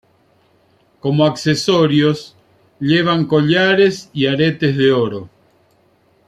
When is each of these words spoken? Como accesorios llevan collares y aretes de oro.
Como 0.99 1.25
accesorios 1.27 2.35
llevan 2.79 3.27
collares 3.27 4.09
y 4.13 4.25
aretes 4.25 4.75
de 4.75 4.91
oro. 4.91 5.29